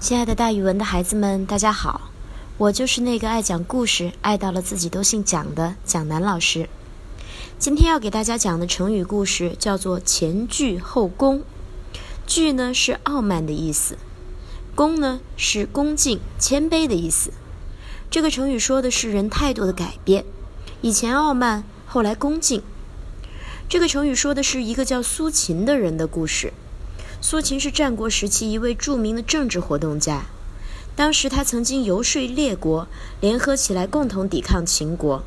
[0.00, 2.12] 亲爱的，大语文的孩子们，大家好！
[2.56, 6.68] 我就是那个爱讲故事、爱到了自己都姓蒋的蒋楠老师。
[7.58, 11.42] 今天要给大家讲的成语故事叫做“前倨后恭”。
[12.28, 13.98] 倨呢是傲慢的意思，
[14.76, 17.32] 恭呢是恭敬、谦卑的意思。
[18.08, 20.24] 这个成语说的是人态度的改变，
[20.80, 22.62] 以前傲慢，后来恭敬。
[23.68, 26.52] 这个成语说的是一个叫苏秦的人的故事。
[27.20, 30.26] 苏秦是战国时期一位著名的政治活动家，
[30.94, 32.86] 当时他曾经游说列国
[33.20, 35.24] 联合起来共同抵抗秦国，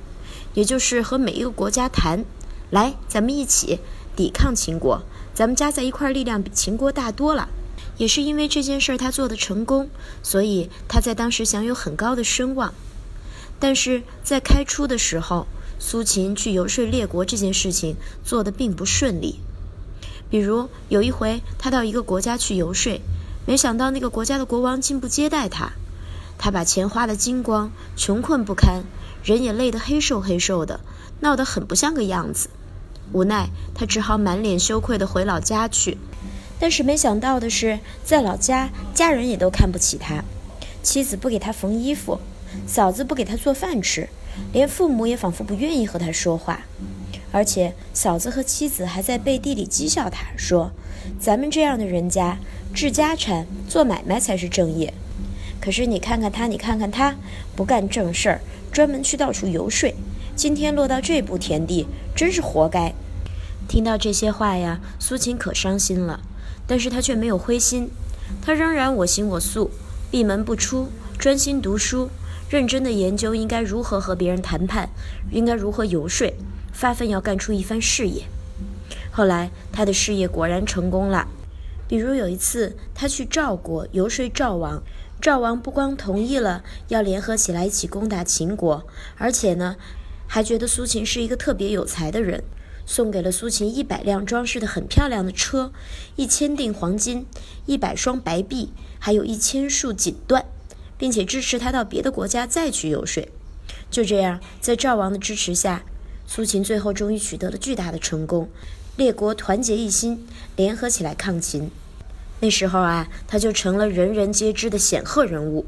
[0.54, 2.24] 也就是和每一个国家谈，
[2.70, 3.80] 来，咱们一起
[4.16, 7.50] 抵抗秦国，咱们加在一块儿力量比秦国大多了。
[7.98, 9.90] 也是因为这件事儿他做的成功，
[10.24, 12.74] 所以他在当时享有很高的声望。
[13.60, 15.46] 但是在开出的时候，
[15.78, 19.40] 苏秦去游说列国这件事情做得并不顺利。
[20.32, 23.02] 比如有一回，他到一个国家去游说，
[23.46, 25.74] 没想到那个国家的国王竟不接待他，
[26.38, 28.84] 他把钱花得精光，穷困不堪，
[29.26, 30.80] 人也累得黑瘦黑瘦的，
[31.20, 32.50] 闹得很不像个样子。
[33.12, 35.98] 无奈，他只好满脸羞愧地回老家去。
[36.58, 40.24] 但是没想到的是，在老家，家人也都看不起他，
[40.82, 42.22] 妻子不给他缝衣服，
[42.66, 44.08] 嫂子不给他做饭吃，
[44.54, 46.62] 连父母也仿佛不愿意和他说话。
[47.32, 50.72] 而且嫂子和妻子还在背地里讥笑他，说
[51.20, 52.38] ：“咱们这样的人家，
[52.74, 54.94] 治家产、做买卖才是正业。
[55.62, 57.16] 可是你看看他，你看看他，
[57.56, 59.94] 不干正事儿，专门去到处游说，
[60.36, 62.94] 今天落到这步田地，真是活该。”
[63.70, 66.20] 听到这些话呀，苏秦可伤心了，
[66.68, 67.90] 但是他却没有灰心，
[68.42, 69.72] 他仍然我行我素，
[70.10, 72.10] 闭门不出，专心读书，
[72.50, 74.90] 认真的研究应该如何和别人谈判，
[75.32, 76.34] 应该如何游说。
[76.72, 78.24] 发奋要干出一番事业，
[79.12, 81.28] 后来他的事业果然成功了。
[81.88, 84.82] 比如有一次，他去赵国游说赵王，
[85.20, 89.76] 赵王不光同意了要联合起来一起攻打秦国，而且呢，
[90.26, 92.46] 还觉得苏秦是一个特别有才的人，
[92.86, 95.74] 送给了苏秦一百辆装饰的很漂亮的车，
[96.16, 97.26] 一千锭黄金，
[97.66, 100.46] 一百双白璧，还有一千束锦缎，
[100.98, 103.28] 并且支持他到别的国家再去游说。
[103.90, 105.84] 就这样，在赵王的支持下。
[106.34, 108.48] 苏秦最后终于取得了巨大的成功，
[108.96, 110.26] 列国团结一心，
[110.56, 111.70] 联合起来抗秦。
[112.40, 115.66] 那时候啊，他就成了人人皆知的显赫人物。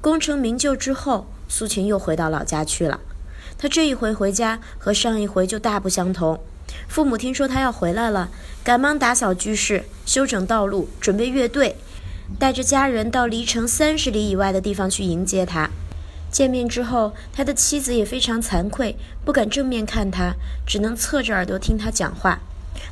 [0.00, 2.98] 功成名就之后，苏秦又回到老家去了。
[3.58, 6.40] 他这一回回家和上一回就大不相同。
[6.88, 8.30] 父母听说他要回来了，
[8.64, 11.76] 赶忙打扫居室，修整道路，准备乐队，
[12.38, 15.68] 带着家人到离城三十里以外的地方去迎接他。
[16.30, 20.34] 见面之后，他的妻子也非常惭愧，不敢正面看他，
[20.66, 22.38] 只能侧着耳朵听他讲话。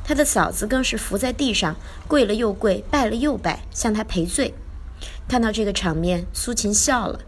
[0.03, 1.75] 他的嫂子更是伏在地上，
[2.07, 4.53] 跪了又跪，拜了又拜，向他赔罪。
[5.27, 7.19] 看到这个场面，苏秦笑了。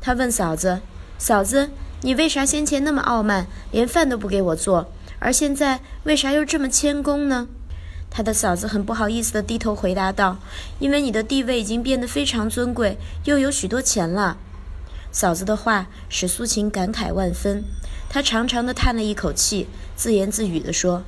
[0.00, 0.80] 他问嫂子
[1.18, 1.70] ：“嫂子，
[2.00, 7.48] 你为啥先前那么傲慢，连饭都不给我做，而现在为啥又这么谦恭呢？”
[8.08, 10.38] 他的嫂子很不好意思地低头回答道
[10.80, 14.38] ：“因为你的地位已经变得非常尊贵，又有许多钱了。”
[15.12, 17.64] 嫂子的话使苏秦感慨万分，
[18.08, 19.66] 他长长的叹了一口气，
[19.96, 21.02] 自言自语地说：“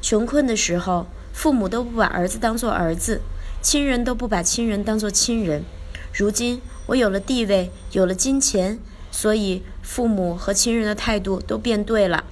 [0.00, 3.20] 穷困的时候，父母都不把儿子当做儿子，
[3.60, 5.64] 亲人都不把亲人当做亲人。
[6.12, 8.78] 如今我有了地位，有了金钱，
[9.10, 12.24] 所以父母和亲人的态度都变对了。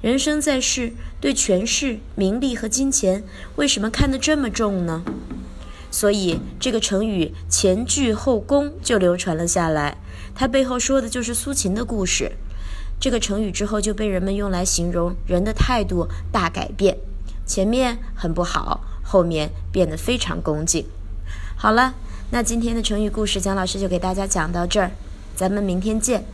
[0.00, 3.22] 人生在世，对权势、名利和金钱，
[3.56, 5.02] 为什么看得这么重呢？
[5.92, 9.98] 所以这个成语‘前倨后恭’就流传了下来。”
[10.34, 12.32] 它背后说的就是苏秦的故事，
[12.98, 16.96] 这个成语之后就被人们用来形容人的态度大改变，
[17.44, 20.86] 前面很不好，后面变得非常恭敬。
[21.54, 21.94] 好了，
[22.30, 24.90] 那今天的成语故事，蒋老师就给大家讲到这儿，
[25.36, 26.24] 咱们明天见。